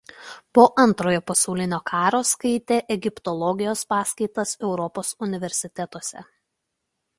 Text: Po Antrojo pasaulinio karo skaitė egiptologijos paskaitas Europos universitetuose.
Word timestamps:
Po 0.57 0.61
Antrojo 0.83 1.19
pasaulinio 1.31 1.79
karo 1.91 2.21
skaitė 2.31 2.79
egiptologijos 2.97 3.85
paskaitas 3.93 4.57
Europos 4.71 5.15
universitetuose. 5.29 6.29